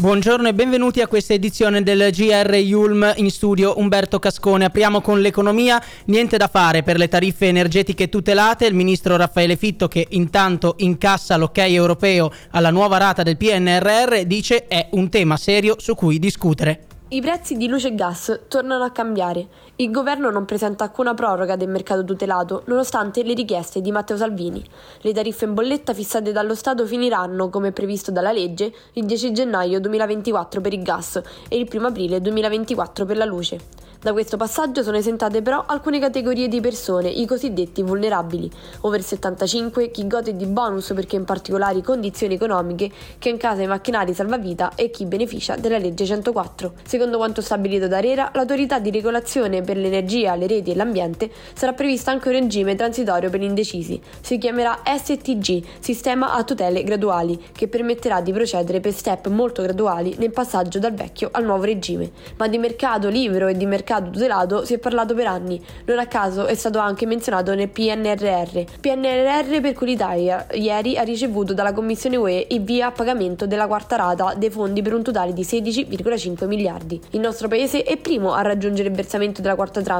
[0.00, 4.66] Buongiorno e benvenuti a questa edizione del GR Yulm in studio Umberto Cascone.
[4.66, 8.66] Apriamo con l'economia, niente da fare per le tariffe energetiche tutelate.
[8.66, 14.68] Il ministro Raffaele Fitto che intanto incassa l'ok europeo alla nuova rata del PNRR dice
[14.68, 16.87] è un tema serio su cui discutere.
[17.10, 19.46] I prezzi di luce e gas tornano a cambiare.
[19.76, 24.62] Il governo non presenta alcuna proroga del mercato tutelato, nonostante le richieste di Matteo Salvini.
[25.00, 29.80] Le tariffe in bolletta fissate dallo Stato finiranno, come previsto dalla legge, il 10 gennaio
[29.80, 31.18] 2024 per il gas
[31.48, 33.87] e il 1 aprile 2024 per la luce.
[34.00, 38.48] Da questo passaggio sono esentate però alcune categorie di persone, i cosiddetti vulnerabili,
[38.82, 43.62] over 75, chi gode di bonus perché in particolari condizioni economiche, chi ha in casa
[43.62, 46.74] i macchinari salvavita e chi beneficia della legge 104.
[46.84, 51.72] Secondo quanto stabilito da Rera, l'autorità di regolazione per l'energia, le reti e l'ambiente sarà
[51.72, 54.00] prevista anche un regime transitorio per indecisi.
[54.20, 60.14] Si chiamerà STG, Sistema a tutele graduali, che permetterà di procedere per step molto graduali
[60.18, 62.12] nel passaggio dal vecchio al nuovo regime.
[62.36, 65.98] Ma di mercato libero e di mercato mercato tutelato si è parlato per anni, non
[65.98, 68.64] a caso è stato anche menzionato nel PNRR.
[68.80, 73.66] PNRR per cui l'Italia ieri ha ricevuto dalla Commissione UE il via a pagamento della
[73.66, 77.00] quarta rata dei fondi per un totale di 16,5 miliardi.
[77.12, 79.96] Il nostro paese è primo a raggiungere il versamento della quarta tranche,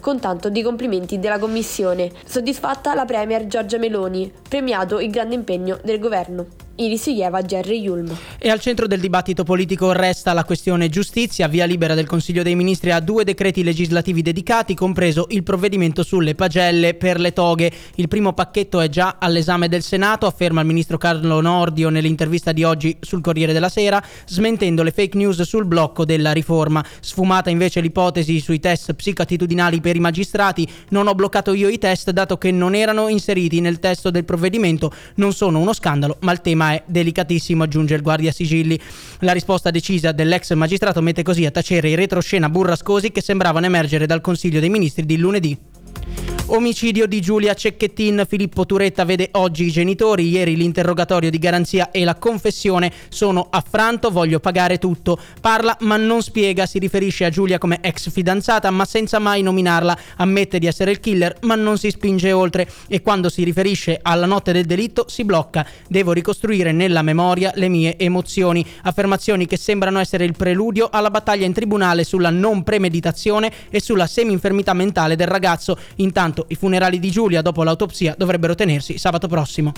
[0.00, 2.10] con tanto di complimenti della Commissione.
[2.24, 6.68] Soddisfatta la Premier Giorgia Meloni, premiato il grande impegno del governo.
[6.76, 8.16] Iris Ieva, Jerry Yulm.
[8.38, 12.54] E al centro del dibattito politico resta la questione giustizia, via libera del Consiglio dei
[12.54, 17.70] Ministri a due decreti legislativi dedicati, compreso il provvedimento sulle pagelle per le toghe.
[17.96, 22.64] Il primo pacchetto è già all'esame del Senato, afferma il ministro Carlo Nordio nell'intervista di
[22.64, 26.84] oggi sul Corriere della Sera, smentendo le fake news sul blocco della riforma.
[27.00, 32.10] Sfumata invece l'ipotesi sui test psicoattitudinali per i magistrati, non ho bloccato io i test
[32.10, 36.40] dato che non erano inseriti nel testo del provvedimento, non sono uno scandalo, ma il
[36.40, 38.78] tema è delicatissimo, aggiunge il guardia sigilli.
[39.20, 44.06] La risposta decisa dell'ex magistrato mette così a tacere i retroscena burrascosi che sembravano emergere
[44.06, 45.69] dal Consiglio dei Ministri di lunedì.
[46.52, 48.24] Omicidio di Giulia Cecchettin.
[48.26, 50.28] Filippo Turetta vede oggi i genitori.
[50.28, 54.10] Ieri l'interrogatorio di garanzia e la confessione sono affranto.
[54.10, 55.16] Voglio pagare tutto.
[55.40, 56.66] Parla ma non spiega.
[56.66, 59.96] Si riferisce a Giulia come ex fidanzata ma senza mai nominarla.
[60.16, 62.68] Ammette di essere il killer ma non si spinge oltre.
[62.88, 65.64] E quando si riferisce alla notte del delitto si blocca.
[65.86, 68.66] Devo ricostruire nella memoria le mie emozioni.
[68.82, 74.08] Affermazioni che sembrano essere il preludio alla battaglia in tribunale sulla non premeditazione e sulla
[74.08, 75.78] semi-infermità mentale del ragazzo.
[75.96, 79.72] Intanto i funerali di Giulia dopo l'autopsia dovrebbero tenersi sabato prossimo.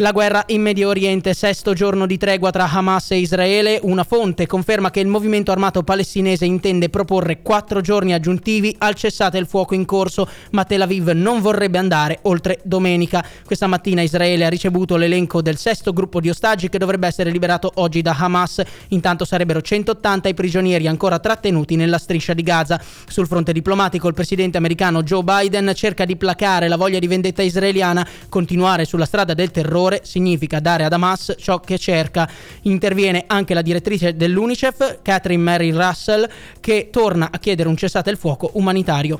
[0.00, 3.80] La guerra in Medio Oriente, sesto giorno di tregua tra Hamas e Israele.
[3.82, 9.38] Una fonte conferma che il movimento armato palestinese intende proporre quattro giorni aggiuntivi al cessate
[9.38, 13.24] il fuoco in corso, ma Tel Aviv non vorrebbe andare oltre domenica.
[13.42, 17.72] Questa mattina Israele ha ricevuto l'elenco del sesto gruppo di ostaggi che dovrebbe essere liberato
[17.76, 18.62] oggi da Hamas.
[18.88, 22.78] Intanto sarebbero 180 i prigionieri ancora trattenuti nella striscia di Gaza.
[23.08, 27.40] Sul fronte diplomatico il presidente americano Joe Biden cerca di placare la voglia di vendetta
[27.40, 32.28] israeliana, continuare sulla strada del terrore valore significa dare ad Hamas ciò che cerca.
[32.62, 36.28] Interviene anche la direttrice dell'UNICEF, Catherine Mary Russell,
[36.60, 39.18] che torna a chiedere un cessate il fuoco umanitario.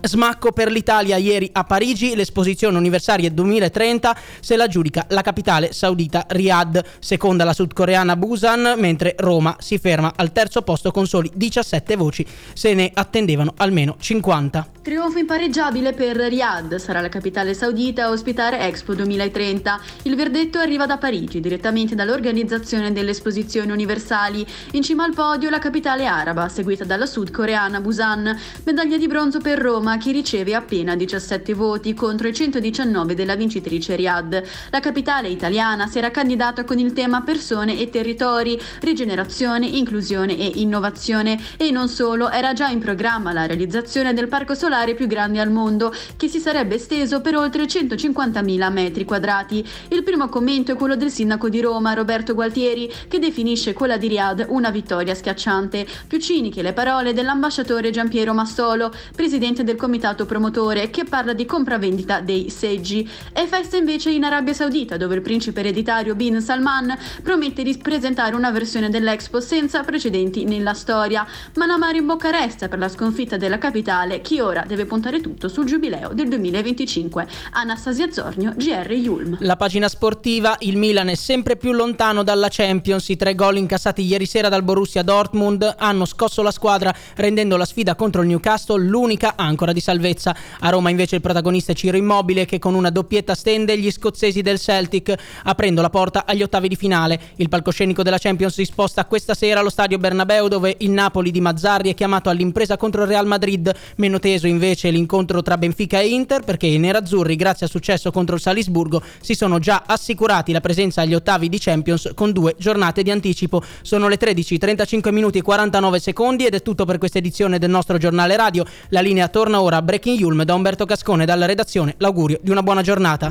[0.00, 6.24] Smacco per l'Italia ieri a Parigi, l'esposizione universaria 2030 se la giudica la capitale saudita
[6.28, 11.96] Riyadh, seconda la sudcoreana Busan, mentre Roma si ferma al terzo posto con soli 17
[11.96, 14.68] voci, se ne attendevano almeno 50.
[14.82, 19.80] Trionfo impareggiabile per Riyadh, sarà la capitale saudita a ospitare Expo 2030.
[20.02, 24.46] Il verdetto arriva da Parigi, direttamente dall'organizzazione delle esposizioni universali.
[24.72, 28.38] In cima al podio la capitale araba, seguita dalla sudcoreana Busan.
[28.64, 33.36] Medaglia di bronzo per Roma Roma che riceve appena 17 voti contro i 119 della
[33.36, 34.42] vincitrice Riyadh.
[34.68, 40.52] La capitale italiana si era candidata con il tema persone e territori, rigenerazione, inclusione e
[40.56, 45.40] innovazione e non solo, era già in programma la realizzazione del parco solare più grande
[45.40, 49.66] al mondo che si sarebbe esteso per oltre 150.000 metri quadrati.
[49.88, 54.08] Il primo commento è quello del sindaco di Roma, Roberto Gualtieri, che definisce quella di
[54.08, 55.86] Riyadh una vittoria schiacciante.
[56.06, 62.20] Più ciniche le parole dell'ambasciatore Giampiero Massolo, presidente del comitato promotore che parla di compravendita
[62.20, 63.08] dei seggi.
[63.32, 68.34] È festa invece in Arabia Saudita dove il principe ereditario Bin Salman promette di presentare
[68.34, 73.38] una versione dell'Expo senza precedenti nella storia, ma l'amaro in bocca resta per la sconfitta
[73.38, 77.26] della capitale chi ora deve puntare tutto sul giubileo del 2025.
[77.52, 79.36] Anastasia Zornio, GR Yulm.
[79.40, 84.02] La pagina sportiva, il Milan è sempre più lontano dalla Champions, i tre gol incassati
[84.02, 88.82] ieri sera dal Borussia Dortmund hanno scosso la squadra rendendo la sfida contro il Newcastle
[88.82, 90.34] l'unica ancora ancora di salvezza.
[90.60, 94.42] A Roma invece il protagonista è Ciro Immobile che con una doppietta stende gli scozzesi
[94.42, 97.20] del Celtic, aprendo la porta agli ottavi di finale.
[97.36, 101.40] Il palcoscenico della Champions si sposta questa sera allo stadio Bernabeu dove il Napoli di
[101.40, 103.72] Mazzarri è chiamato all'impresa contro il Real Madrid.
[103.96, 108.36] Meno teso invece l'incontro tra Benfica e Inter perché i nerazzurri grazie al successo contro
[108.36, 113.02] il Salisburgo si sono già assicurati la presenza agli ottavi di Champions con due giornate
[113.02, 113.62] di anticipo.
[113.82, 117.70] Sono le 13, 35 minuti e 49 secondi ed è tutto per questa edizione del
[117.70, 118.64] nostro giornale radio.
[118.88, 121.94] La linea torna ora a Breaking Yulm da Umberto Cascone dalla redazione.
[121.98, 123.30] L'augurio di una buona giornata.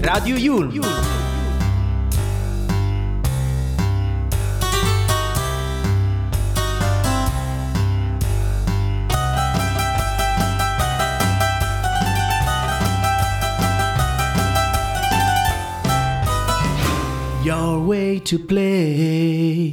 [0.00, 0.80] Radio Yulm.
[17.44, 19.70] Your way to play.